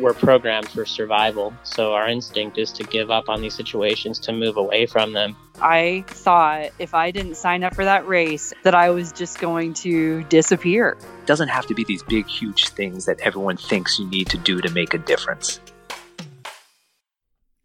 [0.00, 4.32] We're programmed for survival, so our instinct is to give up on these situations, to
[4.32, 5.36] move away from them.
[5.60, 9.74] I thought if I didn't sign up for that race, that I was just going
[9.74, 10.96] to disappear.
[11.00, 14.38] It doesn't have to be these big, huge things that everyone thinks you need to
[14.38, 15.58] do to make a difference.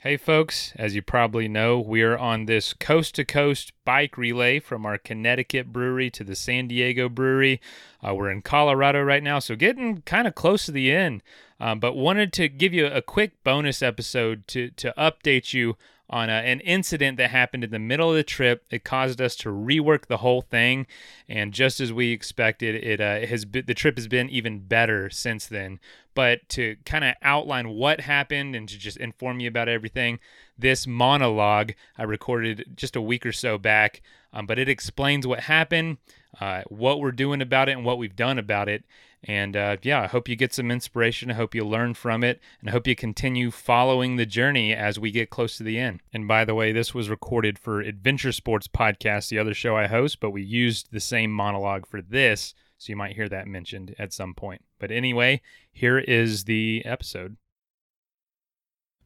[0.04, 4.60] Hey, folks, as you probably know, we are on this coast to coast bike relay
[4.60, 7.62] from our Connecticut brewery to the San Diego brewery.
[8.06, 11.24] Uh, we're in Colorado right now, so getting kind of close to the end.
[11.64, 15.78] Um, but wanted to give you a quick bonus episode to, to update you
[16.10, 18.66] on a, an incident that happened in the middle of the trip.
[18.70, 20.88] It caused us to rework the whole thing,
[21.30, 24.60] and just as we expected, it, uh, it has been, the trip has been even
[24.60, 25.80] better since then.
[26.14, 30.20] But to kind of outline what happened and to just inform you about everything,
[30.60, 34.02] this monologue I recorded just a week or so back,
[34.34, 36.00] um, but it explains what happened,
[36.42, 38.84] uh, what we're doing about it, and what we've done about it.
[39.26, 41.32] And uh, yeah, I hope you get some inspiration.
[41.32, 42.42] I hope you learn from it.
[42.60, 46.02] And I hope you continue following the journey as we get close to the end.
[46.12, 49.88] And by the way, this was recorded for Adventure Sports Podcast, the other show I
[49.88, 52.54] host, but we used the same monologue for this.
[52.78, 54.62] So you might hear that mentioned at some point.
[54.78, 57.38] But anyway, here is the episode.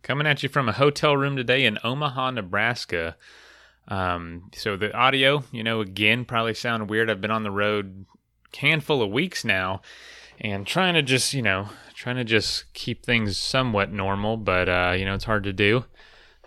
[0.02, 3.18] Coming at you from a hotel room today in Omaha, Nebraska.
[3.88, 7.10] Um, so the audio, you know, again, probably sound weird.
[7.10, 8.06] I've been on the road
[8.58, 9.82] handful of weeks now
[10.40, 14.94] and trying to just, you know, trying to just keep things somewhat normal, but, uh,
[14.98, 15.86] you know, it's hard to do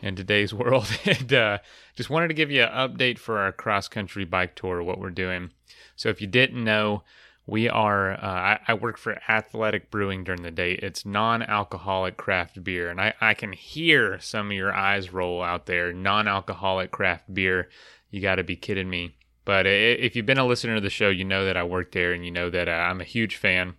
[0.00, 0.86] in today's world.
[1.04, 1.58] and uh,
[1.96, 5.10] just wanted to give you an update for our cross country bike tour, what we're
[5.10, 5.50] doing.
[5.96, 7.02] So if you didn't know,
[7.46, 10.74] we are, uh, I, I, work for Athletic Brewing during the day.
[10.74, 12.90] It's non alcoholic craft beer.
[12.90, 15.92] And I, I can hear some of your eyes roll out there.
[15.92, 17.68] Non alcoholic craft beer.
[18.10, 19.16] You got to be kidding me.
[19.44, 22.12] But if you've been a listener to the show, you know that I work there
[22.12, 23.74] and you know that uh, I'm a huge fan.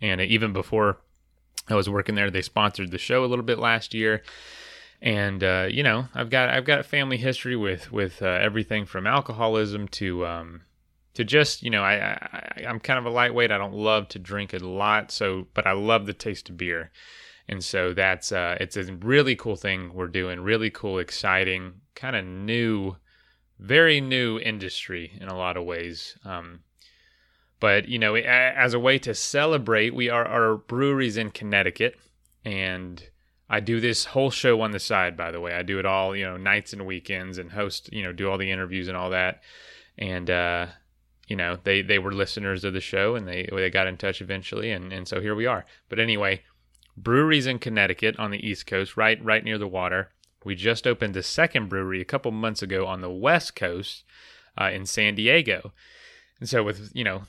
[0.00, 0.98] And even before
[1.68, 4.22] I was working there, they sponsored the show a little bit last year.
[5.00, 8.86] And uh, you know, I've got I've got a family history with with uh, everything
[8.86, 10.62] from alcoholism to um,
[11.14, 13.50] to just you know I, I I'm kind of a lightweight.
[13.50, 16.92] I don't love to drink a lot, so but I love the taste of beer,
[17.48, 20.40] and so that's uh, it's a really cool thing we're doing.
[20.40, 22.94] Really cool, exciting, kind of new
[23.62, 26.16] very new industry in a lot of ways.
[26.24, 26.60] Um,
[27.60, 31.96] but you know, as a way to celebrate, we are our breweries in Connecticut,
[32.44, 33.08] and
[33.48, 35.16] I do this whole show on the side.
[35.16, 38.02] By the way, I do it all you know nights and weekends, and host you
[38.02, 39.42] know do all the interviews and all that.
[39.96, 40.66] And uh,
[41.28, 44.20] you know, they they were listeners of the show, and they they got in touch
[44.20, 45.64] eventually, and and so here we are.
[45.88, 46.42] But anyway,
[46.96, 50.10] breweries in Connecticut on the East Coast, right right near the water.
[50.44, 54.04] We just opened a second brewery a couple months ago on the West Coast
[54.60, 55.72] uh, in San Diego.
[56.40, 57.22] And so with, you know,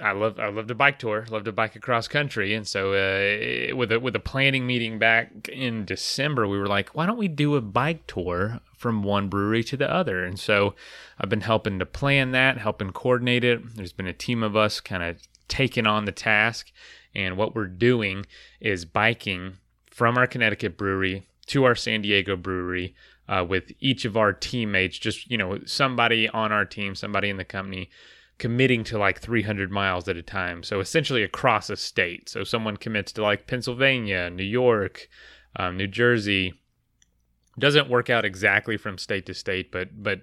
[0.00, 3.76] I love I love to bike tour, love to bike across country, and so uh,
[3.76, 7.28] with a with a planning meeting back in December, we were like, why don't we
[7.28, 10.24] do a bike tour from one brewery to the other?
[10.24, 10.74] And so
[11.20, 13.76] I've been helping to plan that, helping coordinate it.
[13.76, 16.72] There's been a team of us kind of taking on the task,
[17.14, 18.26] and what we're doing
[18.60, 19.58] is biking
[19.90, 22.94] from our Connecticut brewery to our San Diego brewery
[23.28, 27.36] uh, with each of our teammates, just, you know, somebody on our team, somebody in
[27.36, 27.90] the company
[28.38, 30.64] committing to like 300 miles at a time.
[30.64, 32.28] So essentially across a state.
[32.28, 35.08] So someone commits to like Pennsylvania, New York,
[35.56, 36.54] um, New Jersey.
[37.58, 40.22] Doesn't work out exactly from state to state, but but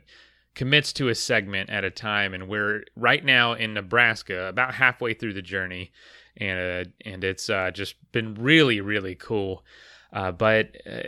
[0.55, 2.33] commits to a segment at a time.
[2.33, 5.91] And we're right now in Nebraska, about halfway through the journey,
[6.35, 9.63] and uh, and it's uh, just been really really cool.
[10.11, 11.05] Uh, but uh,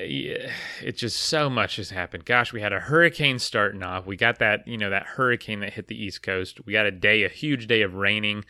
[0.84, 2.24] it just so much has happened.
[2.24, 4.06] Gosh, we had a hurricane starting off.
[4.06, 6.66] We got that, you know, that hurricane that hit the East Coast.
[6.66, 8.46] We got a day, a huge day of raining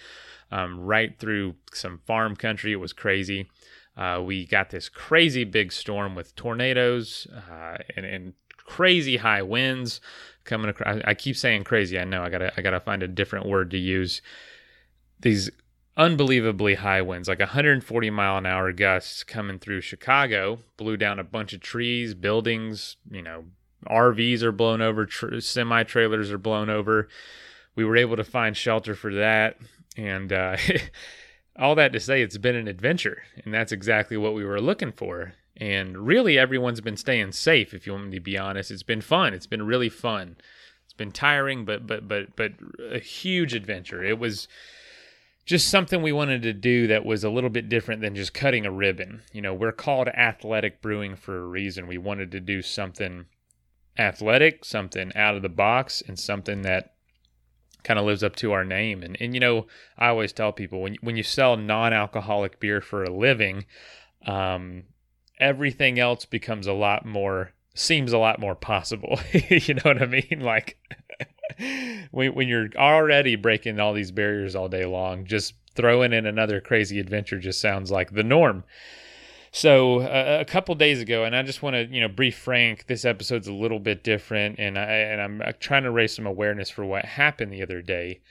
[0.51, 2.73] um, right through some farm country.
[2.73, 3.49] It was crazy.
[3.95, 8.33] Uh, we got this crazy big storm with tornadoes uh, and, and,
[8.63, 9.99] crazy high winds
[10.45, 11.01] coming across.
[11.03, 11.99] I keep saying crazy.
[11.99, 12.23] I know.
[12.23, 14.21] I gotta I gotta find a different word to use.
[15.19, 15.49] These
[15.97, 21.23] unbelievably high winds, like 140 mile an hour gusts coming through Chicago, blew down a
[21.23, 23.45] bunch of trees, buildings, you know,
[23.87, 27.09] RVs are blown over, tr- semi trailers are blown over.
[27.75, 29.57] We were able to find shelter for that.
[29.97, 30.57] And uh,
[31.55, 33.23] all that to say, it's been an adventure.
[33.43, 35.33] And that's exactly what we were looking for.
[35.57, 38.71] And really, everyone's been staying safe, if you want me to be honest.
[38.71, 39.33] It's been fun.
[39.33, 40.37] It's been really fun.
[40.85, 42.53] It's been tiring, but but but but
[42.91, 44.03] a huge adventure.
[44.03, 44.47] It was
[45.45, 48.65] just something we wanted to do that was a little bit different than just cutting
[48.65, 49.21] a ribbon.
[49.33, 51.87] You know, we're called athletic brewing for a reason.
[51.87, 53.25] We wanted to do something
[53.97, 56.93] athletic, something out of the box, and something that
[57.83, 59.03] kind of lives up to our name.
[59.03, 59.67] And and you know,
[59.97, 63.65] I always tell people when when you sell non-alcoholic beer for a living,
[64.25, 64.83] um,
[65.39, 69.19] everything else becomes a lot more seems a lot more possible.
[69.49, 70.41] you know what I mean?
[70.41, 70.77] Like
[72.11, 76.61] when when you're already breaking all these barriers all day long, just throwing in another
[76.61, 78.63] crazy adventure just sounds like the norm.
[79.51, 82.87] So uh, a couple days ago, and I just want to you know brief Frank.
[82.87, 86.69] This episode's a little bit different, and I and I'm trying to raise some awareness
[86.69, 88.21] for what happened the other day.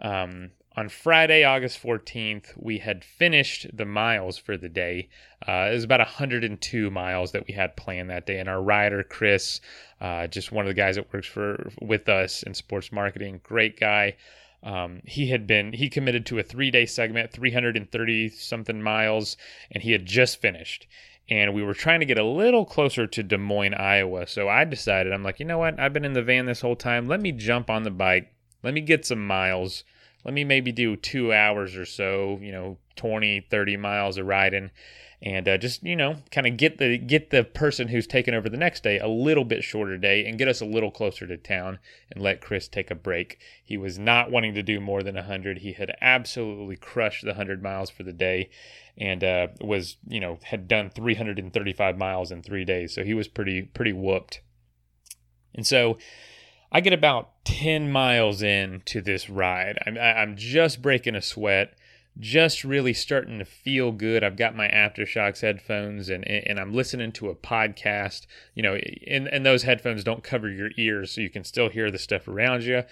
[0.00, 5.08] Um, on Friday, August 14th, we had finished the miles for the day.
[5.46, 9.02] Uh, it was about 102 miles that we had planned that day, and our rider
[9.02, 9.60] Chris,
[10.00, 13.80] uh, just one of the guys that works for with us in sports marketing, great
[13.80, 14.16] guy.
[14.62, 19.36] Um, he had been he committed to a three day segment, 330 something miles,
[19.72, 20.86] and he had just finished.
[21.28, 24.26] And we were trying to get a little closer to Des Moines, Iowa.
[24.26, 25.78] So I decided, I'm like, you know what?
[25.78, 27.08] I've been in the van this whole time.
[27.08, 28.32] Let me jump on the bike.
[28.62, 29.84] Let me get some miles.
[30.24, 34.70] Let me maybe do two hours or so, you know, 20, 30 miles of riding
[35.22, 38.48] and uh, just you know kind of get the get the person who's taking over
[38.48, 41.36] the next day a little bit shorter day and get us a little closer to
[41.36, 41.78] town
[42.10, 43.38] and let chris take a break.
[43.62, 47.62] He was not wanting to do more than 100 he had absolutely crushed the 100
[47.62, 48.50] miles for the day
[48.96, 52.94] and uh, was you know had done 335 miles in three days.
[52.94, 54.40] So he was pretty pretty whooped.
[55.54, 55.98] And so
[56.72, 59.78] I get about 10 miles into this ride.
[59.86, 61.74] I'm, I'm just breaking a sweat
[62.18, 64.24] just really starting to feel good.
[64.24, 68.26] I've got my AfterShokz headphones and and I'm listening to a podcast.
[68.54, 68.74] You know,
[69.06, 72.26] and, and those headphones don't cover your ears, so you can still hear the stuff
[72.28, 72.82] around you.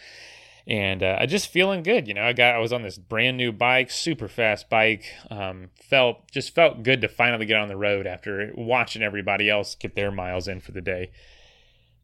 [0.67, 2.07] And uh, I just feeling good.
[2.07, 5.05] You know, I got I was on this brand new bike, super fast bike.
[5.31, 9.75] Um, felt just felt good to finally get on the road after watching everybody else
[9.75, 11.11] get their miles in for the day.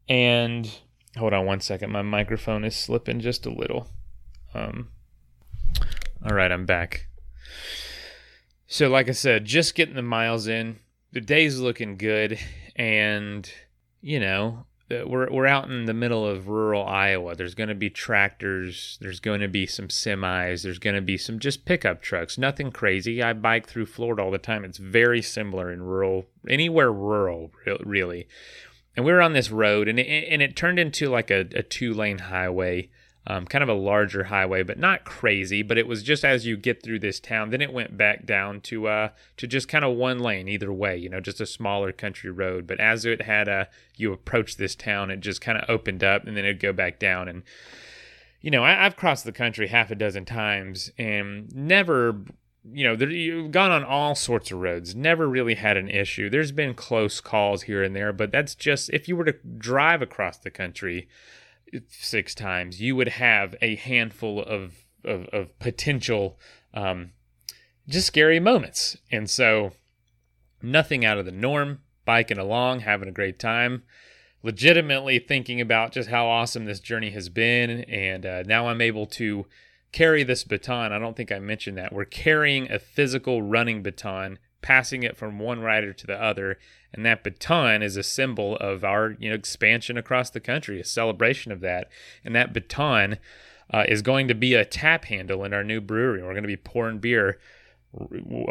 [0.09, 0.70] And
[1.16, 3.88] hold on one second, my microphone is slipping just a little.
[4.55, 4.88] Um,
[6.25, 7.08] all right, I'm back.
[8.66, 10.78] So, like I said, just getting the miles in.
[11.12, 12.38] The day's looking good,
[12.75, 13.49] and
[14.00, 17.34] you know, uh, we're we're out in the middle of rural Iowa.
[17.34, 18.99] There's going to be tractors.
[19.00, 20.62] There's going to be some semis.
[20.62, 22.37] There's going to be some just pickup trucks.
[22.37, 23.22] Nothing crazy.
[23.22, 24.64] I bike through Florida all the time.
[24.64, 27.52] It's very similar in rural, anywhere rural,
[27.84, 28.26] really.
[28.96, 31.62] And we were on this road, and it, and it turned into like a, a
[31.62, 32.91] two lane highway
[33.26, 35.62] um, kind of a larger highway, but not crazy.
[35.62, 38.61] But it was just as you get through this town, then it went back down
[38.62, 39.08] to uh,
[39.38, 42.67] to just kind of one lane either way, you know, just a smaller country road.
[42.67, 43.64] But as it had a uh,
[43.96, 46.99] you approach this town, it just kind of opened up, and then it'd go back
[46.99, 47.29] down.
[47.29, 47.43] And
[48.43, 52.20] you know, I, I've crossed the country half a dozen times, and never
[52.72, 56.31] you know, there, you've gone on all sorts of roads, never really had an issue.
[56.31, 60.00] There's been close calls here and there, but that's just if you were to drive
[60.00, 61.08] across the country,
[61.88, 66.38] six times, you would have a handful of of, of potential
[66.72, 67.12] um,
[67.87, 68.96] just scary moments.
[69.10, 69.72] And so,
[70.62, 71.81] nothing out of the norm.
[72.06, 73.82] Biking along, having a great time,
[74.43, 77.81] legitimately thinking about just how awesome this journey has been.
[77.84, 79.46] And uh, now I'm able to
[79.94, 80.93] carry this baton.
[80.93, 81.93] I don't think I mentioned that.
[81.93, 86.58] We're carrying a physical running baton passing it from one rider to the other.
[86.93, 90.84] And that baton is a symbol of our you know expansion across the country, a
[90.84, 91.89] celebration of that.
[92.24, 93.19] And that baton
[93.72, 96.22] uh, is going to be a tap handle in our new brewery.
[96.22, 97.39] We're going to be pouring beer,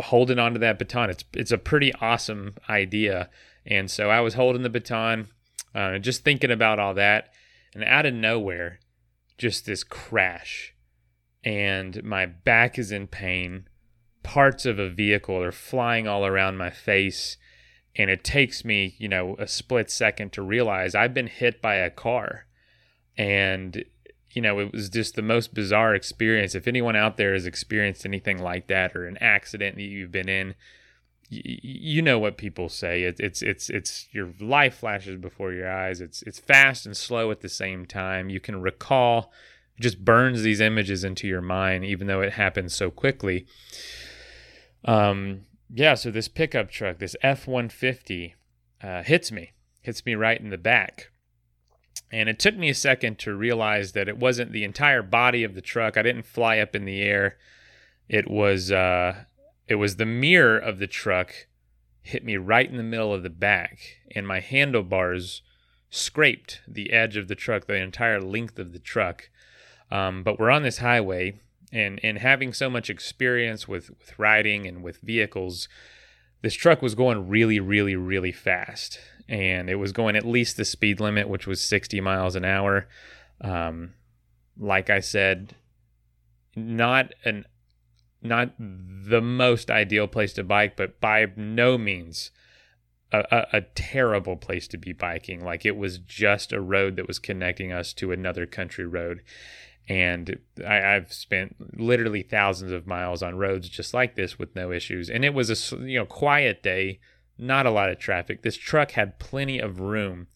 [0.04, 1.10] holding onto that baton.
[1.10, 3.30] It's it's a pretty awesome idea.
[3.66, 5.28] And so I was holding the baton,
[5.76, 7.34] uh, just thinking about all that,
[7.74, 8.80] and out of nowhere,
[9.38, 10.73] just this crash,
[11.44, 13.68] and my back is in pain.
[14.24, 17.38] Parts of a vehicle are flying all around my face
[17.96, 21.76] and it takes me you know a split second to realize i've been hit by
[21.76, 22.46] a car.
[23.18, 23.84] And
[24.32, 26.56] you know it was just the most bizarre experience.
[26.56, 30.30] If anyone out there has experienced anything like that or an accident that you've been
[30.30, 30.56] in
[31.30, 33.04] you know what people say.
[33.04, 36.02] It, it's it's it's your life flashes before your eyes.
[36.02, 38.30] It's it's fast and slow at the same time.
[38.30, 39.32] You can recall
[39.80, 43.46] just burns these images into your mind even though it happens so quickly
[44.86, 48.36] um, yeah, so this pickup truck, this F 150,
[48.82, 51.10] uh, hits me, hits me right in the back.
[52.12, 55.56] And it took me a second to realize that it wasn't the entire body of
[55.56, 55.98] the truck.
[55.98, 57.38] I didn't fly up in the air.
[58.08, 59.24] It was uh,
[59.68, 61.34] it was the mirror of the truck
[62.02, 63.80] hit me right in the middle of the back,
[64.14, 65.42] and my handlebars
[65.90, 69.30] scraped the edge of the truck, the entire length of the truck.
[69.94, 71.40] Um, but we're on this highway,
[71.72, 75.70] And and having so much experience with with riding and with vehicles,
[76.42, 80.66] this truck was going really, really, really fast, and it was going at least the
[80.66, 82.88] speed limit, which was 60 miles an hour.
[83.40, 83.94] Um,
[84.58, 85.56] like I said,
[86.56, 87.46] not an
[88.22, 92.32] not the most ideal place to bike, but by no means
[93.12, 95.44] a, a, a, terrible place to be biking.
[95.44, 99.22] Like it was just a road that was connecting us to another country road.
[99.90, 104.72] And I, have spent literally thousands of miles on roads just like this with no
[104.72, 105.10] issues.
[105.10, 107.00] And it was a you know quiet day,
[107.38, 108.44] not a lot of traffic.
[108.44, 110.28] This truck had plenty of room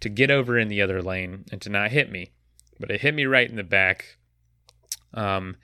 [0.00, 2.32] to get over in the other lane and to not hit me,
[2.80, 4.16] but it hit me right in the back.
[5.12, 5.56] Um,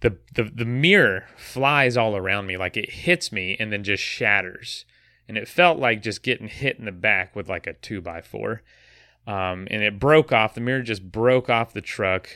[0.00, 4.02] the, the the mirror flies all around me like it hits me and then just
[4.02, 4.84] shatters
[5.28, 8.20] and it felt like just getting hit in the back with like a two by
[8.20, 8.62] four
[9.26, 12.28] um, and it broke off the mirror just broke off the truck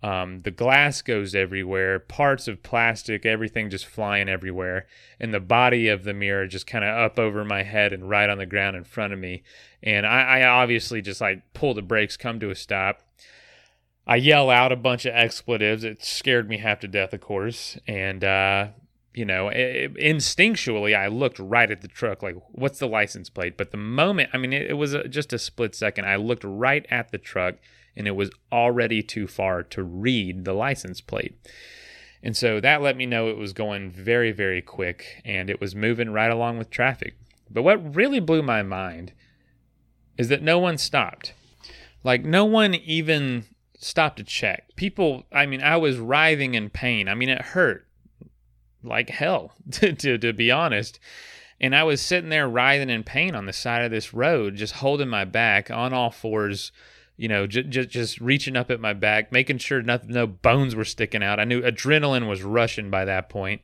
[0.00, 4.86] um, the glass goes everywhere parts of plastic everything just flying everywhere
[5.18, 8.30] and the body of the mirror just kind of up over my head and right
[8.30, 9.42] on the ground in front of me
[9.82, 13.02] and I, I obviously just like pull the brakes come to a stop
[14.08, 15.84] I yell out a bunch of expletives.
[15.84, 17.78] It scared me half to death, of course.
[17.86, 18.68] And, uh,
[19.14, 23.56] you know, it, instinctually, I looked right at the truck, like, what's the license plate?
[23.56, 26.06] But the moment, I mean, it, it was a, just a split second.
[26.06, 27.56] I looked right at the truck,
[27.96, 31.36] and it was already too far to read the license plate.
[32.22, 35.74] And so that let me know it was going very, very quick, and it was
[35.74, 37.14] moving right along with traffic.
[37.50, 39.12] But what really blew my mind
[40.16, 41.32] is that no one stopped.
[42.04, 43.46] Like, no one even
[43.78, 44.76] stopped to check.
[44.76, 47.08] People, I mean, I was writhing in pain.
[47.08, 47.87] I mean, it hurt
[48.82, 50.98] like hell, to, to, to be honest.
[51.60, 54.74] And I was sitting there writhing in pain on the side of this road, just
[54.74, 56.70] holding my back on all fours,
[57.16, 60.76] you know, just just, just reaching up at my back, making sure nothing, no bones
[60.76, 61.40] were sticking out.
[61.40, 63.60] I knew adrenaline was rushing by that point.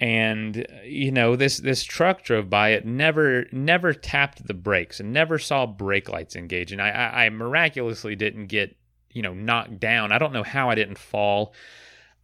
[0.00, 2.70] And you know this this truck drove by.
[2.70, 6.72] It never never tapped the brakes and never saw brake lights engage.
[6.72, 8.74] And I, I, I miraculously didn't get
[9.12, 10.10] you know knocked down.
[10.10, 11.52] I don't know how I didn't fall.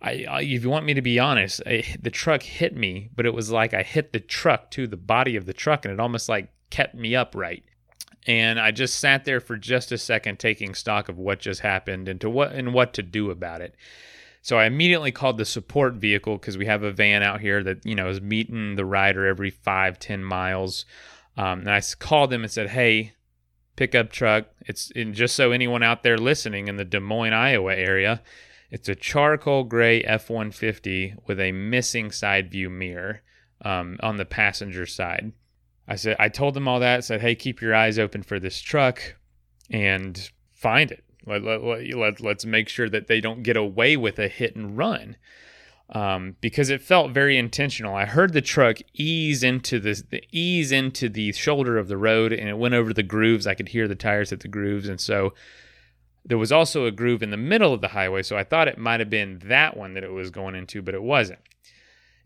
[0.03, 3.27] I, I if you want me to be honest, I, the truck hit me, but
[3.27, 6.01] it was like I hit the truck to the body of the truck, and it
[6.01, 7.65] almost like kept me upright.
[8.27, 12.09] And I just sat there for just a second, taking stock of what just happened
[12.09, 13.75] and to what and what to do about it.
[14.43, 17.85] So I immediately called the support vehicle because we have a van out here that
[17.85, 20.85] you know is meeting the rider every five ten miles.
[21.37, 23.13] Um, and I called them and said, "Hey,
[23.77, 24.47] pickup truck.
[24.61, 28.23] It's in just so anyone out there listening in the Des Moines, Iowa area,
[28.71, 33.23] it's a charcoal gray F 150 with a missing side view mirror
[33.63, 35.33] um, on the passenger side.
[35.89, 37.05] I said, I told them all that.
[37.05, 39.17] Said, hey, keep your eyes open for this truck
[39.71, 41.05] and find it.
[41.27, 44.77] Let, let, let, let's make sure that they don't get away with a hit and
[44.77, 45.17] run
[45.91, 47.95] um, because it felt very intentional.
[47.95, 52.33] I heard the truck ease into the, the, ease into the shoulder of the road,
[52.33, 53.47] and it went over the grooves.
[53.47, 55.35] I could hear the tires hit the grooves, and so
[56.27, 58.23] there was also a groove in the middle of the highway.
[58.23, 60.95] So I thought it might have been that one that it was going into, but
[60.95, 61.41] it wasn't.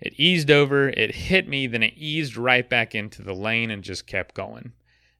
[0.00, 3.84] It eased over, it hit me, then it eased right back into the lane and
[3.84, 4.72] just kept going.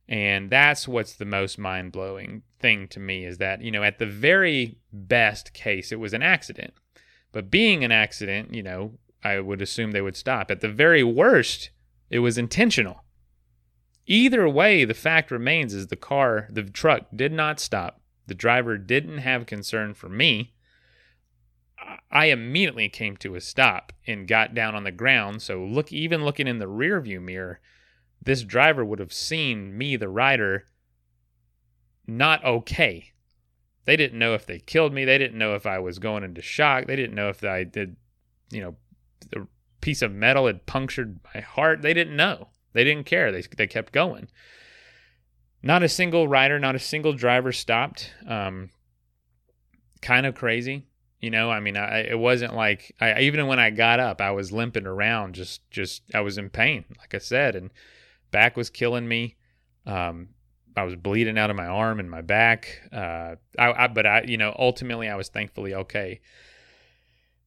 [0.08, 3.98] And that's what's the most mind blowing thing to me is that, you know, at
[3.98, 6.72] the very best case, it was an accident
[7.32, 10.50] but being an accident, you know, I would assume they would stop.
[10.50, 11.70] At the very worst,
[12.08, 13.04] it was intentional.
[14.06, 17.99] Either way, the fact remains is the car, the truck did not stop.
[18.26, 20.54] The driver didn't have concern for me.
[22.10, 25.42] I immediately came to a stop and got down on the ground.
[25.42, 27.60] So look, even looking in the rearview mirror,
[28.22, 30.66] this driver would have seen me, the rider,
[32.06, 33.12] not okay.
[33.86, 35.04] They didn't know if they killed me.
[35.04, 36.86] They didn't know if I was going into shock.
[36.86, 37.96] They didn't know if I did,
[38.50, 38.76] you know,
[39.30, 39.46] the
[39.80, 41.82] piece of metal had punctured my heart.
[41.82, 42.48] They didn't know.
[42.72, 43.32] They didn't care.
[43.32, 44.28] They, they kept going.
[45.62, 48.12] Not a single rider, not a single driver stopped.
[48.26, 48.70] Um,
[50.00, 50.86] kind of crazy,
[51.20, 51.50] you know.
[51.50, 54.86] I mean, I, it wasn't like I even when I got up, I was limping
[54.86, 55.34] around.
[55.34, 57.70] Just, just I was in pain, like I said, and
[58.30, 59.36] back was killing me.
[59.86, 60.30] Um,
[60.76, 62.80] I was bleeding out of my arm and my back.
[62.92, 66.20] Uh, I, I, but I, you know, ultimately I was thankfully okay.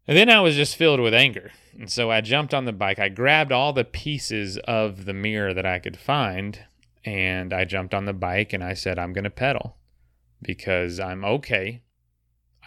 [0.08, 1.52] And then I was just filled with anger.
[1.80, 3.00] And so I jumped on the bike.
[3.00, 6.60] I grabbed all the pieces of the mirror that I could find
[7.06, 9.78] and I jumped on the bike and I said, I'm going to pedal
[10.42, 11.84] because I'm okay.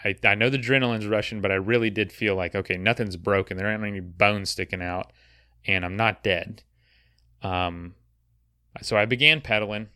[0.03, 3.57] I, I know the adrenaline's rushing, but I really did feel like, okay, nothing's broken.
[3.57, 5.11] There aren't any bones sticking out
[5.65, 6.63] and I'm not dead.
[7.41, 7.95] Um,
[8.81, 9.89] so I began pedaling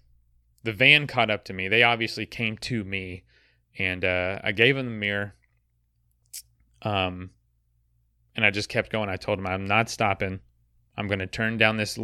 [0.63, 1.67] the van caught up to me.
[1.67, 3.24] They obviously came to me,
[3.77, 5.36] and uh, I gave them the mirror.
[6.83, 7.31] Um,
[8.36, 9.10] and I just kept going.
[9.10, 10.39] I told him I'm not stopping.
[10.98, 11.98] I'm going to turn down this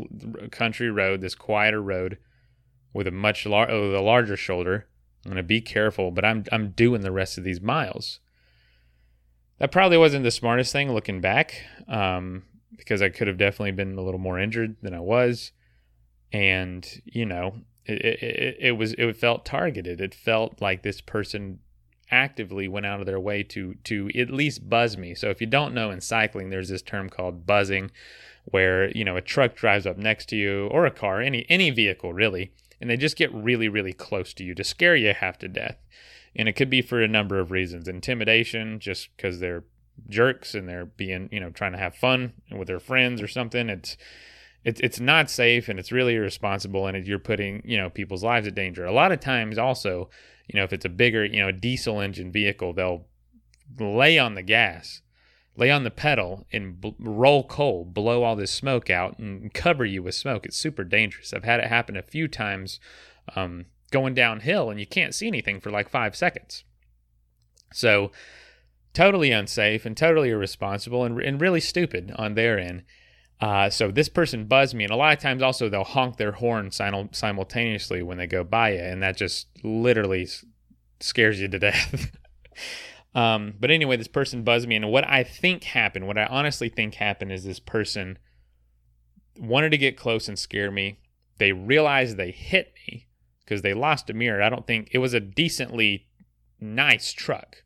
[0.51, 2.17] country road, this quieter road,
[2.93, 4.87] with a much lar- with a larger shoulder.
[5.25, 8.19] I'm going to be careful, but I'm I'm doing the rest of these miles.
[9.59, 12.43] That probably wasn't the smartest thing looking back, um,
[12.75, 15.51] because I could have definitely been a little more injured than I was,
[16.31, 19.99] and you know, it, it, it was it felt targeted.
[19.99, 21.59] It felt like this person
[22.09, 25.13] actively went out of their way to to at least buzz me.
[25.13, 27.91] So if you don't know in cycling, there's this term called buzzing,
[28.51, 31.69] where you know a truck drives up next to you or a car, any any
[31.69, 35.37] vehicle really, and they just get really really close to you to scare you half
[35.39, 35.77] to death.
[36.35, 39.63] And it could be for a number of reasons: intimidation, just because they're
[40.09, 43.69] jerks and they're being you know trying to have fun with their friends or something.
[43.69, 43.97] It's
[44.63, 48.47] it's it's not safe and it's really irresponsible and you're putting you know people's lives
[48.47, 48.85] at danger.
[48.85, 50.09] A lot of times also,
[50.47, 53.05] you know, if it's a bigger you know diesel engine vehicle, they'll
[53.79, 55.01] lay on the gas,
[55.57, 60.03] lay on the pedal, and roll coal, blow all this smoke out, and cover you
[60.03, 60.45] with smoke.
[60.45, 61.33] It's super dangerous.
[61.33, 62.79] I've had it happen a few times,
[63.35, 66.63] um, going downhill, and you can't see anything for like five seconds.
[67.73, 68.11] So,
[68.93, 72.83] totally unsafe and totally irresponsible and, and really stupid on their end.
[73.39, 76.31] Uh, so this person buzzed me, and a lot of times also they'll honk their
[76.31, 80.27] horn simul- simultaneously when they go by you, and that just literally
[80.99, 82.11] scares you to death.
[83.17, 86.69] um, but anyway, this person buzzed me, and what I think happened, what I honestly
[86.69, 88.19] think happened, is this person
[89.39, 90.99] wanted to get close and scare me.
[91.39, 93.07] They realized they hit me
[93.39, 94.43] because they lost a mirror.
[94.43, 96.05] I don't think it was a decently
[96.61, 97.63] nice truck,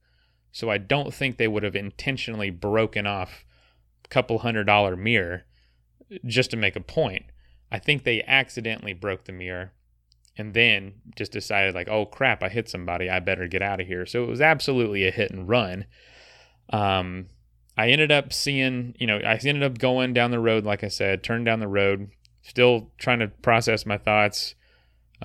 [0.53, 3.43] so I don't think they would have intentionally broken off
[4.05, 5.43] a couple hundred dollar mirror
[6.25, 7.25] just to make a point.
[7.69, 9.73] I think they accidentally broke the mirror
[10.41, 13.09] and then just decided like, oh crap, I hit somebody.
[13.09, 14.07] I better get out of here.
[14.07, 15.85] So it was absolutely a hit and run.
[16.71, 17.27] Um,
[17.77, 20.87] I ended up seeing, you know, I ended up going down the road, like I
[20.87, 22.09] said, turned down the road,
[22.41, 24.55] still trying to process my thoughts,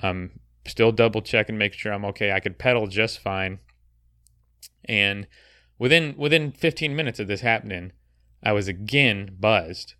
[0.03, 2.31] um, still double check and make sure I'm okay.
[2.31, 3.57] I could pedal just fine.
[4.85, 5.25] And
[5.79, 7.91] within within 15 minutes of this happening,
[8.43, 9.95] I was again buzzed.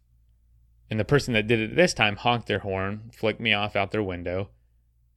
[0.92, 3.92] And the person that did it this time honked their horn, flicked me off out
[3.92, 4.52] their window,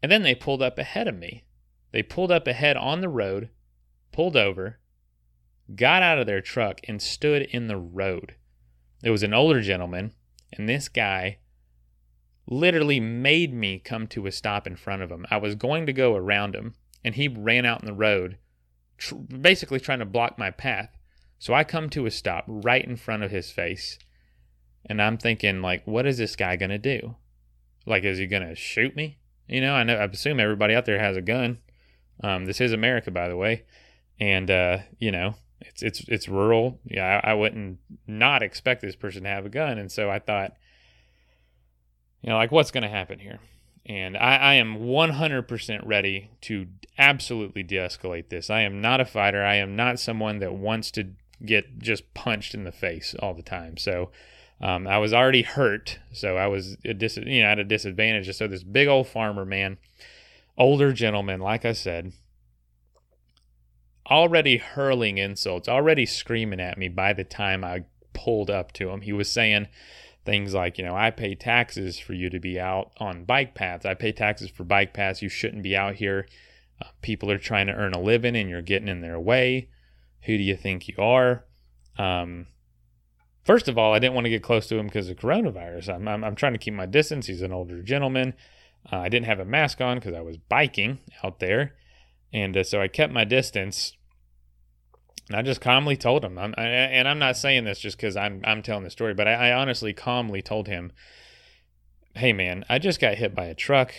[0.03, 1.45] and then they pulled up ahead of me.
[1.93, 3.51] They pulled up ahead on the road,
[4.13, 4.79] pulled over,
[5.75, 8.35] got out of their truck, and stood in the road.
[9.03, 10.13] It was an older gentleman,
[10.53, 11.39] and this guy
[12.47, 15.27] literally made me come to a stop in front of him.
[15.31, 18.39] I was going to go around him, and he ran out in the road,
[18.99, 20.91] tr- basically trying to block my path.
[21.39, 23.99] So I come to a stop right in front of his face.
[24.85, 27.17] And I'm thinking, like, what is this guy going to do?
[27.87, 29.19] Like, is he going to shoot me?
[29.51, 31.59] You know, I know, I assume everybody out there has a gun.
[32.23, 33.65] Um, this is America, by the way.
[34.21, 36.79] And, uh, you know, it's, it's, it's rural.
[36.85, 39.77] Yeah, I, I wouldn't not expect this person to have a gun.
[39.77, 40.53] And so I thought,
[42.23, 43.41] you know, like, what's going to happen here?
[43.85, 48.51] And I, I am 100% ready to absolutely de escalate this.
[48.51, 49.43] I am not a fighter.
[49.43, 51.09] I am not someone that wants to
[51.45, 53.79] get just punched in the face all the time.
[53.79, 54.13] So,
[54.61, 58.35] um, I was already hurt, so I was a dis- you know at a disadvantage.
[58.37, 59.79] So this big old farmer man,
[60.59, 62.13] older gentleman, like I said,
[64.11, 69.01] already hurling insults, already screaming at me by the time I pulled up to him.
[69.01, 69.69] He was saying
[70.27, 73.87] things like, you know, I pay taxes for you to be out on bike paths.
[73.87, 75.23] I pay taxes for bike paths.
[75.23, 76.27] You shouldn't be out here.
[76.83, 79.69] Uh, people are trying to earn a living and you're getting in their way.
[80.23, 81.45] Who do you think you are?
[81.97, 82.47] Um,
[83.45, 85.95] First of all, I didn't want to get close to him because of coronavirus.
[85.95, 87.27] I'm, I'm, I'm, trying to keep my distance.
[87.27, 88.35] He's an older gentleman.
[88.91, 91.75] Uh, I didn't have a mask on because I was biking out there.
[92.33, 93.97] And uh, so I kept my distance.
[95.29, 98.17] And I just calmly told him, I'm, I, and I'm not saying this just because
[98.17, 100.93] I'm, I'm telling the story, but I, I honestly calmly told him,
[102.15, 103.95] hey, man, I just got hit by a truck.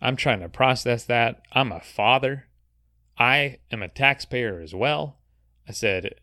[0.00, 1.42] I'm trying to process that.
[1.52, 2.48] I'm a father.
[3.18, 5.18] I am a taxpayer as well.
[5.68, 6.14] I said,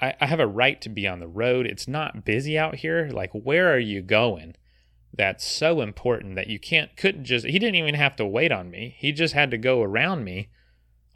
[0.00, 1.66] I, I have a right to be on the road.
[1.66, 3.10] It's not busy out here.
[3.12, 4.56] Like, where are you going?
[5.12, 8.70] That's so important that you can't, couldn't just, he didn't even have to wait on
[8.70, 8.94] me.
[8.98, 10.48] He just had to go around me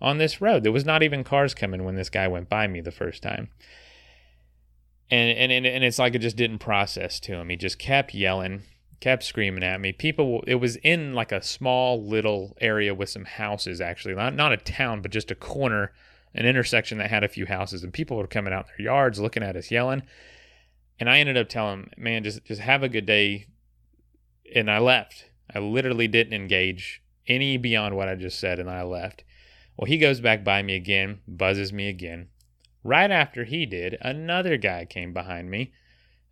[0.00, 0.64] on this road.
[0.64, 3.50] There was not even cars coming when this guy went by me the first time.
[5.10, 7.50] And, and, and, and it's like it just didn't process to him.
[7.50, 8.62] He just kept yelling,
[8.98, 9.92] kept screaming at me.
[9.92, 14.52] People, it was in like a small little area with some houses, actually, not, not
[14.52, 15.92] a town, but just a corner
[16.34, 19.42] an intersection that had a few houses and people were coming out their yards looking
[19.42, 20.02] at us yelling
[20.98, 23.46] and i ended up telling him man just just have a good day
[24.54, 28.82] and i left i literally didn't engage any beyond what i just said and i
[28.82, 29.24] left
[29.76, 32.28] well he goes back by me again buzzes me again
[32.84, 35.72] Right after he did, another guy came behind me.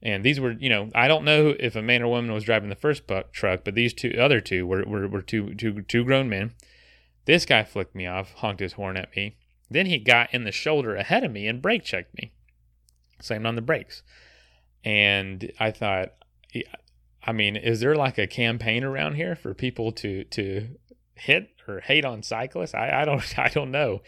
[0.02, 2.70] And these were, you know, I don't know if a man or woman was driving
[2.70, 6.28] the first truck, but these two other two were, were, were two, two, two grown
[6.28, 6.54] men.
[7.26, 9.36] This guy flicked me off, honked his horn at me.
[9.70, 12.32] Then he got in the shoulder ahead of me and brake checked me,
[13.20, 14.02] slammed on the brakes.
[14.84, 16.14] And I thought,
[17.22, 20.68] I mean, is there like a campaign around here for people to to
[21.14, 22.74] hit or hate on cyclists?
[22.74, 24.02] I, I don't I don't know.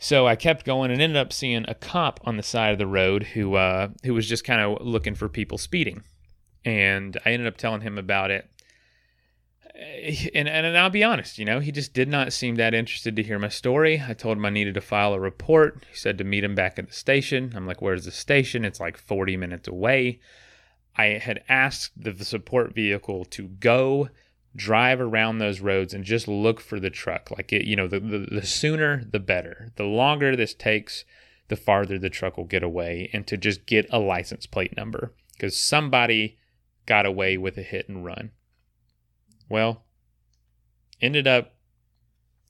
[0.00, 2.86] So I kept going and ended up seeing a cop on the side of the
[2.86, 6.02] road who uh, who was just kind of looking for people speeding,
[6.64, 8.48] and I ended up telling him about it.
[9.78, 13.14] Eh, and, and I'll be honest, you know, he just did not seem that interested
[13.16, 14.02] to hear my story.
[14.06, 15.84] I told him I needed to file a report.
[15.90, 17.52] He said to meet him back at the station.
[17.54, 20.20] I'm like, "Where's the station?" It's like 40 minutes away.
[20.96, 24.08] I had asked the, the support vehicle to go
[24.56, 27.30] drive around those roads and just look for the truck.
[27.30, 29.70] Like it, you know, the, the, the sooner the better.
[29.76, 31.04] The longer this takes,
[31.46, 35.14] the farther the truck will get away, and to just get a license plate number
[35.32, 36.36] because somebody
[36.84, 38.32] got away with a hit and run.
[39.48, 39.84] Well,
[41.00, 41.54] ended up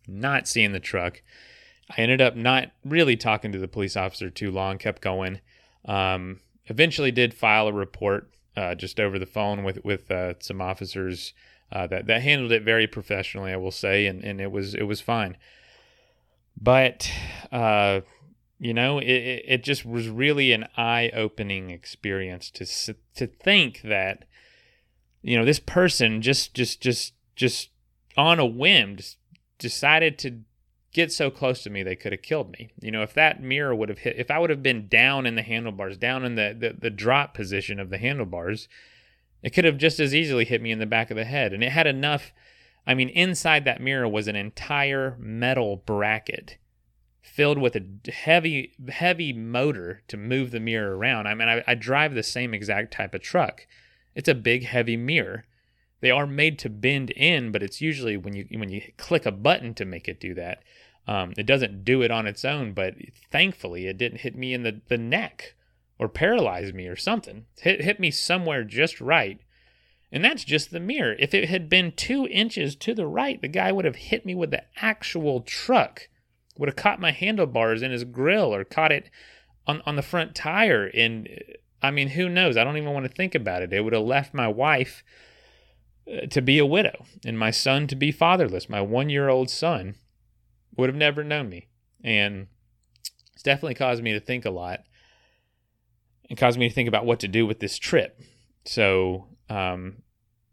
[0.06, 1.22] not seeing the truck.
[1.90, 5.40] I ended up not really talking to the police officer too long, kept going.
[5.84, 10.60] Um, eventually did file a report uh, just over the phone with with uh, some
[10.60, 11.32] officers
[11.72, 14.82] uh, that that handled it very professionally, I will say, and, and it was it
[14.82, 15.36] was fine.
[16.60, 17.10] But
[17.52, 18.00] uh,
[18.58, 22.66] you know, it, it just was really an eye opening experience to
[23.14, 24.24] to think that
[25.22, 27.70] you know this person just just just just
[28.16, 29.16] on a whim just
[29.58, 30.40] decided to
[30.92, 32.70] get so close to me they could have killed me.
[32.80, 35.34] You know, if that mirror would have hit, if I would have been down in
[35.34, 38.68] the handlebars, down in the, the, the drop position of the handlebars,
[39.42, 41.52] it could have just as easily hit me in the back of the head.
[41.52, 42.32] And it had enough,
[42.86, 46.56] I mean, inside that mirror was an entire metal bracket
[47.20, 51.28] filled with a heavy, heavy motor to move the mirror around.
[51.28, 53.66] I mean, I, I drive the same exact type of truck.
[54.18, 55.44] It's a big, heavy mirror.
[56.00, 59.30] They are made to bend in, but it's usually when you when you click a
[59.30, 60.64] button to make it do that.
[61.06, 62.94] Um, it doesn't do it on its own, but
[63.30, 65.54] thankfully it didn't hit me in the, the neck
[66.00, 67.46] or paralyze me or something.
[67.58, 69.40] It hit, hit me somewhere just right.
[70.10, 71.14] And that's just the mirror.
[71.20, 74.34] If it had been two inches to the right, the guy would have hit me
[74.34, 76.08] with the actual truck,
[76.56, 79.10] would have caught my handlebars in his grill or caught it
[79.66, 80.86] on, on the front tire.
[80.86, 81.28] And
[81.82, 82.56] I mean, who knows?
[82.56, 83.72] I don't even want to think about it.
[83.72, 85.04] It would have left my wife
[86.10, 89.50] uh, to be a widow and my son to be fatherless, my one year old
[89.50, 89.94] son
[90.76, 91.68] would have never known me.
[92.02, 92.46] And
[93.34, 94.80] it's definitely caused me to think a lot
[96.28, 98.20] and caused me to think about what to do with this trip.
[98.64, 100.02] So, um,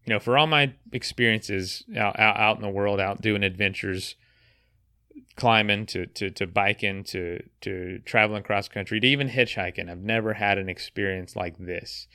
[0.06, 4.16] you know, for all my experiences out, out, out in the world, out doing adventures,
[5.36, 10.34] climbing to, to, to biking, to, to traveling cross country, to even hitchhiking, I've never
[10.34, 12.08] had an experience like this.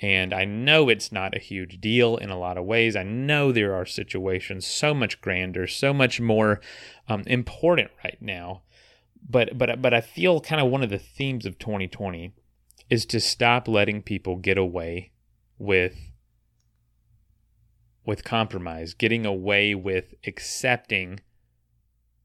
[0.00, 2.96] And I know it's not a huge deal in a lot of ways.
[2.96, 6.60] I know there are situations so much grander, so much more
[7.08, 8.62] um, important right now.
[9.28, 12.32] But but but I feel kind of one of the themes of 2020
[12.90, 15.12] is to stop letting people get away
[15.58, 15.96] with
[18.04, 21.20] with compromise, getting away with accepting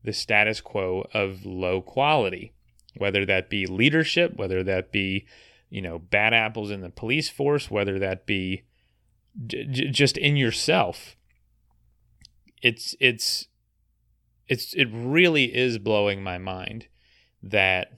[0.04, 2.54] the status quo of low quality,
[2.98, 5.26] whether that be leadership, whether that be
[5.72, 8.64] you know, bad apples in the police force, whether that be
[9.48, 11.16] j- just in yourself.
[12.62, 13.48] It's it's
[14.48, 16.88] it's it really is blowing my mind
[17.42, 17.94] that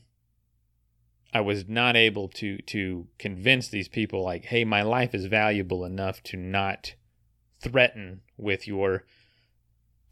[1.34, 5.84] I was not able to to convince these people like, hey, my life is valuable
[5.84, 6.94] enough to not
[7.60, 9.04] threaten with your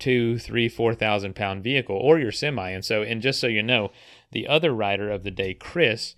[0.01, 2.71] two, three, four thousand pound vehicle or your semi.
[2.71, 3.91] And so, and just so you know,
[4.31, 6.15] the other rider of the day, Chris,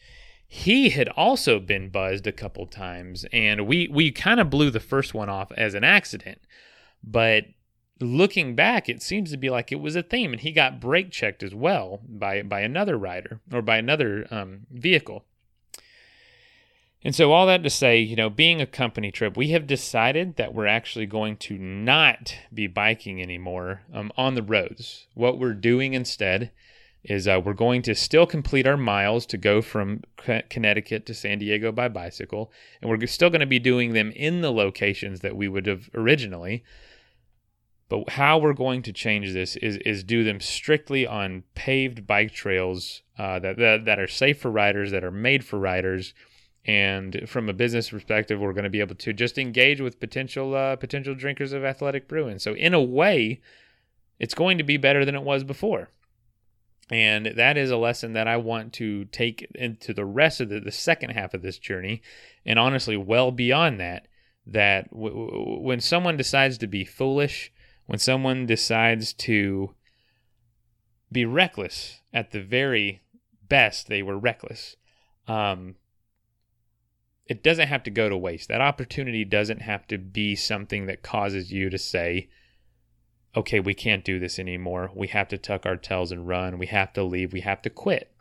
[0.56, 4.80] he had also been buzzed a couple times and we we kind of blew the
[4.80, 6.40] first one off as an accident
[7.04, 7.46] but
[8.00, 11.10] looking back it seems to be like it was a theme and he got brake
[11.10, 15.26] checked as well by by another rider or by another um, vehicle
[17.04, 20.36] and so all that to say you know being a company trip we have decided
[20.36, 25.54] that we're actually going to not be biking anymore um, on the roads what we're
[25.54, 26.52] doing instead
[27.04, 30.02] is uh, we're going to still complete our miles to go from
[30.50, 34.42] Connecticut to San Diego by bicycle, and we're still going to be doing them in
[34.42, 36.64] the locations that we would have originally.
[37.90, 42.32] But how we're going to change this is is do them strictly on paved bike
[42.32, 46.14] trails uh, that, that that are safe for riders, that are made for riders,
[46.66, 50.56] and from a business perspective, we're going to be able to just engage with potential
[50.56, 52.40] uh, potential drinkers of athletic brewing.
[52.40, 53.42] So in a way,
[54.20, 55.90] it's going to be better than it was before
[56.90, 60.60] And that is a lesson that I want to take into the rest of the,
[60.60, 62.02] the second half of this journey,
[62.46, 64.08] and honestly, well beyond that.
[64.46, 67.52] That w- w- when someone decides to be foolish,
[67.86, 69.74] when someone decides to
[71.12, 73.02] be reckless, at the very
[73.48, 74.76] best, they were reckless.
[75.28, 75.76] Um,
[77.28, 78.50] it doesn't have to go to waste.
[78.50, 82.30] That opportunity doesn't have to be something that causes you to say,
[83.36, 84.92] okay, we can't do this anymore.
[84.94, 86.60] We have to tuck our tails and run.
[86.60, 87.34] We have to leave.
[87.34, 88.12] We have to quit.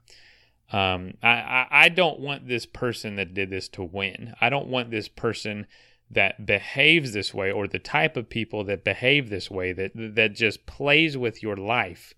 [0.73, 4.35] Um, I, I, I don't want this person that did this to win.
[4.41, 5.67] I don't want this person
[6.11, 10.35] that behaves this way or the type of people that behave this way that that
[10.35, 12.13] just plays with your life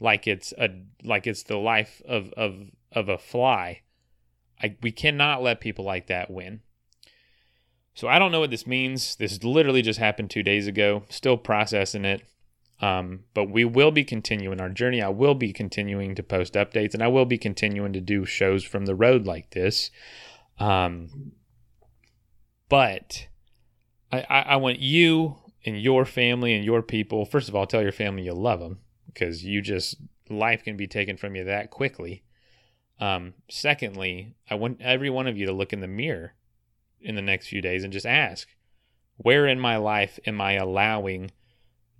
[0.00, 0.68] like it's a
[1.02, 3.80] like it's the life of of of a fly.
[4.62, 6.60] I, we cannot let people like that win.
[7.94, 9.16] So I don't know what this means.
[9.16, 11.04] This literally just happened two days ago.
[11.08, 12.22] Still processing it.
[12.80, 15.00] Um, but we will be continuing our journey.
[15.00, 18.64] I will be continuing to post updates, and I will be continuing to do shows
[18.64, 19.90] from the road like this.
[20.58, 21.32] Um,
[22.68, 23.28] but
[24.10, 27.24] I, I, I want you and your family and your people.
[27.24, 29.96] First of all, tell your family you love them because you just
[30.28, 32.24] life can be taken from you that quickly.
[33.00, 36.34] Um, secondly, I want every one of you to look in the mirror
[37.00, 38.48] in the next few days and just ask,
[39.16, 41.30] where in my life am I allowing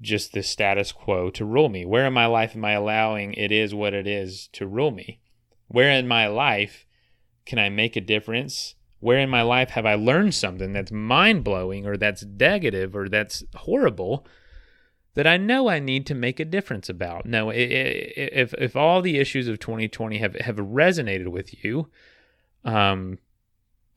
[0.00, 1.84] just the status quo to rule me?
[1.84, 5.20] Where in my life am I allowing it is what it is to rule me?
[5.68, 6.86] Where in my life
[7.46, 8.74] can I make a difference?
[9.00, 13.08] Where in my life have I learned something that's mind blowing or that's negative or
[13.08, 14.26] that's horrible
[15.14, 17.26] that I know I need to make a difference about?
[17.26, 21.88] No, if if all the issues of 2020 have have resonated with you,
[22.64, 23.18] um,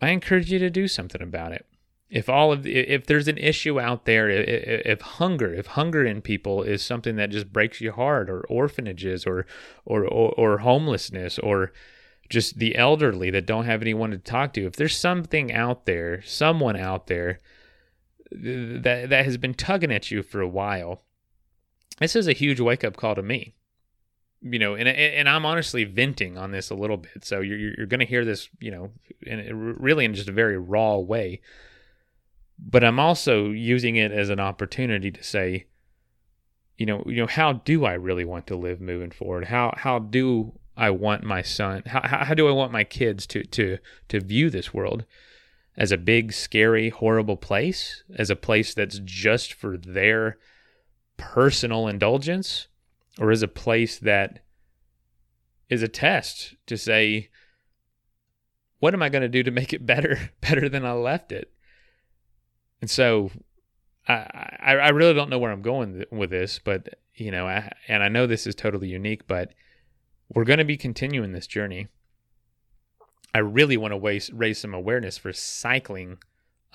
[0.02, 1.66] I encourage you to do something about it.
[2.10, 6.06] If all of the, if there's an issue out there, if, if hunger, if hunger
[6.06, 9.46] in people is something that just breaks your heart, or orphanages, or
[9.86, 11.74] or or, or homelessness, or
[12.30, 16.22] just the elderly that don't have anyone to talk to, if there's something out there,
[16.22, 17.40] someone out there
[18.32, 21.04] that that has been tugging at you for a while,
[22.00, 23.56] this is a huge wake up call to me
[24.42, 27.88] you know, and and I'm honestly venting on this a little bit, so you're you're
[27.88, 31.42] going to hear this, you know, in really in just a very raw way.
[32.60, 35.68] But I'm also using it as an opportunity to say,
[36.78, 39.46] you know, you know, how do I really want to live moving forward?
[39.46, 41.84] How how do I want my son?
[41.88, 43.80] How how do I want my kids to to
[44.10, 45.06] to view this world?
[45.76, 50.38] As a big, scary, horrible place, as a place that's just for their
[51.18, 52.68] personal indulgence,
[53.20, 54.44] or is a place that
[55.70, 57.30] is a test to say,
[58.80, 61.52] what am I going to do to make it better, better than I left it?
[62.80, 63.32] And so
[64.08, 67.72] I, I, I really don't know where I'm going with this, but you know, I,
[67.88, 69.54] and I know this is totally unique, but
[70.30, 71.88] we're going to be continuing this journey.
[73.34, 76.20] I really want to raise, raise some awareness for cycling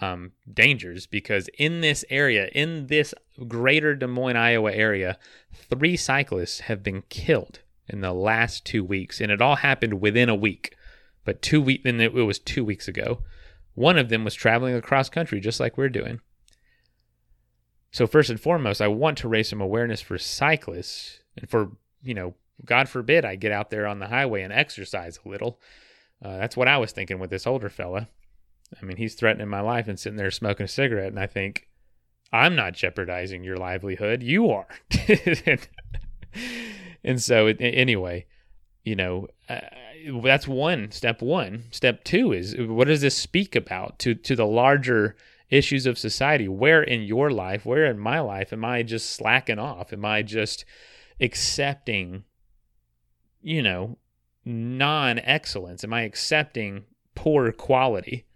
[0.03, 3.15] um, dangers because in this area, in this
[3.47, 5.17] greater Des Moines, Iowa area,
[5.53, 10.29] three cyclists have been killed in the last two weeks, and it all happened within
[10.29, 10.75] a week.
[11.25, 13.23] But two week, and it was two weeks ago.
[13.75, 16.21] One of them was traveling across country, just like we're doing.
[17.93, 22.15] So first and foremost, I want to raise some awareness for cyclists and for you
[22.15, 22.35] know,
[22.65, 25.61] God forbid I get out there on the highway and exercise a little.
[26.23, 28.09] Uh, that's what I was thinking with this older fella.
[28.81, 31.69] I mean, he's threatening my life and sitting there smoking a cigarette, and I think
[32.33, 34.23] I'm not jeopardizing your livelihood.
[34.23, 34.69] You are.
[35.47, 35.69] and,
[37.05, 38.27] and, so, anyway,
[38.85, 39.61] you know, uh,
[40.23, 41.21] that's one step.
[41.21, 45.17] One step two is what does this speak about to to the larger
[45.51, 46.49] issues of society?
[46.49, 49.93] Where in your life, where in my life, am I just slacking off?
[49.93, 50.65] Am I just
[51.21, 52.25] accepting,
[53.43, 53.99] you know,
[54.45, 55.85] non excellence?
[55.85, 58.27] Am I accepting poor quality?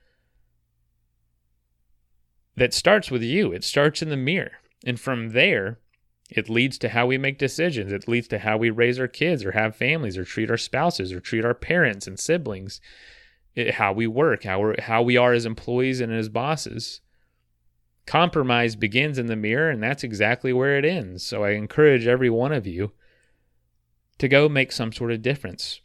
[2.57, 3.53] That starts with you.
[3.53, 4.53] It starts in the mirror.
[4.85, 5.79] And from there,
[6.31, 7.93] it leads to how we make decisions.
[7.93, 11.13] It leads to how we raise our kids or have families or treat our spouses
[11.13, 12.81] or treat our parents and siblings.
[13.55, 17.01] It, how we work, how, we how we are as employees and as bosses.
[18.07, 21.25] Compromise begins in the mirror, and that's exactly where it ends.
[21.25, 22.93] So I encourage every one of you
[24.19, 25.81] to go make some sort of difference.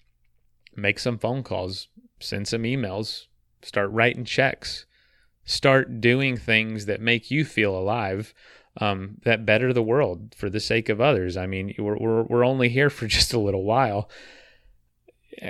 [0.75, 1.88] Make some phone calls,
[2.19, 3.25] send some emails,
[3.62, 4.86] start writing checks
[5.45, 8.34] start doing things that make you feel alive
[8.77, 11.36] um, that better the world for the sake of others.
[11.36, 14.10] I mean, we're, we're, we're only here for just a little while.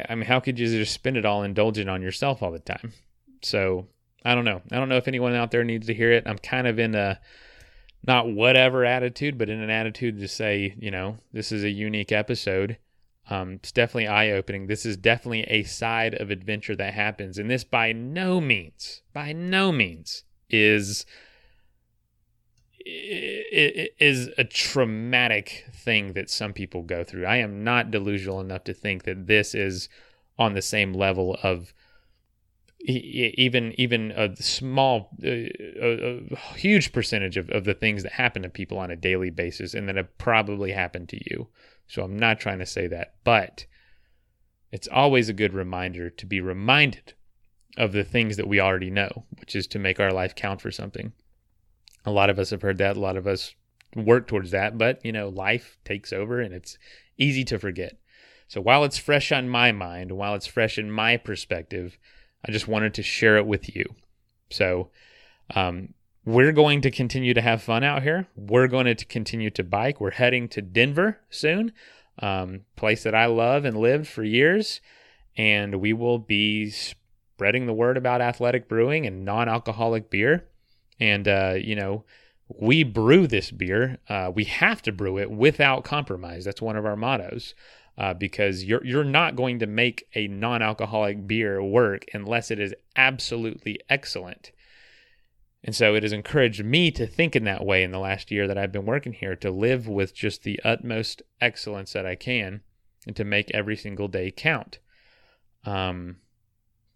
[0.08, 2.94] I mean, how could you just spend it all indulging on yourself all the time?
[3.42, 3.88] So
[4.24, 4.62] I don't know.
[4.72, 6.24] I don't know if anyone out there needs to hear it.
[6.26, 7.20] I'm kind of in a
[8.06, 12.12] not whatever attitude, but in an attitude to say, you know, this is a unique
[12.12, 12.78] episode.
[13.30, 14.68] Um, it's definitely eye opening.
[14.68, 17.38] This is definitely a side of adventure that happens.
[17.38, 21.06] And this, by no means, by no means, is
[22.84, 27.26] is a traumatic thing that some people go through.
[27.26, 29.88] I am not delusional enough to think that this is
[30.40, 31.74] on the same level of
[32.84, 35.52] even even a small a,
[36.32, 39.76] a huge percentage of, of the things that happen to people on a daily basis
[39.76, 41.48] and that have probably happened to you
[41.92, 43.66] so i'm not trying to say that but
[44.72, 47.14] it's always a good reminder to be reminded
[47.78, 50.72] of the things that we already know which is to make our life count for
[50.72, 51.14] something.
[52.06, 52.98] A lot of us have heard that.
[52.98, 53.54] A lot of us
[53.96, 56.78] work towards that but you know life takes over and it's
[57.18, 57.98] easy to forget.
[58.48, 61.98] So while it's fresh on my mind while it's fresh in my perspective
[62.46, 63.86] I just wanted to share it with you.
[64.50, 64.90] So,
[65.54, 65.94] um,
[66.26, 68.28] we're going to continue to have fun out here.
[68.36, 70.00] We're going to continue to bike.
[70.00, 71.72] We're heading to Denver soon,
[72.20, 74.82] um, place that I love and lived for years,
[75.36, 80.46] and we will be spreading the word about athletic brewing and non-alcoholic beer.
[81.00, 82.04] And uh, you know,
[82.48, 83.98] we brew this beer.
[84.08, 86.46] Uh, we have to brew it without compromise.
[86.46, 87.56] That's one of our mottos
[87.98, 92.76] uh, because you're you're not going to make a non-alcoholic beer work unless it is
[92.96, 94.52] absolutely excellent.
[95.64, 98.48] And so it has encouraged me to think in that way in the last year
[98.48, 102.62] that I've been working here to live with just the utmost excellence that I can
[103.06, 104.80] and to make every single day count.
[105.64, 106.18] Um,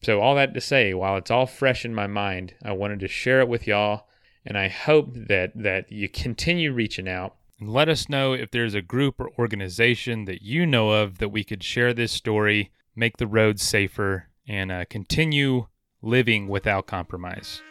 [0.01, 3.07] so all that to say, while it's all fresh in my mind, I wanted to
[3.07, 4.07] share it with y'all,
[4.45, 8.75] and I hope that that you continue reaching out and let us know if there's
[8.75, 13.17] a group or organization that you know of that we could share this story, make
[13.17, 15.67] the roads safer, and uh, continue
[16.01, 17.61] living without compromise.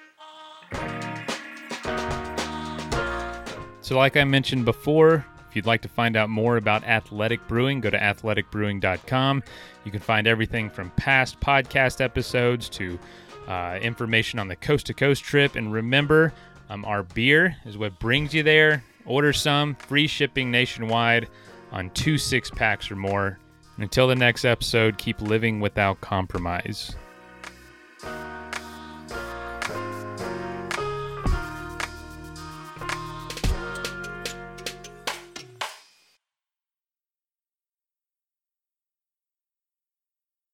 [3.85, 7.83] So, like I mentioned before, if you'd like to find out more about athletic brewing,
[7.83, 9.43] go to athleticbrewing.com.
[9.85, 12.99] You can find everything from past podcast episodes to
[13.47, 15.55] uh, information on the coast to coast trip.
[15.55, 16.33] And remember,
[16.71, 18.83] um, our beer is what brings you there.
[19.05, 21.29] Order some, free shipping nationwide
[21.71, 23.39] on two six packs or more.
[23.77, 26.97] Until the next episode, keep living without compromise.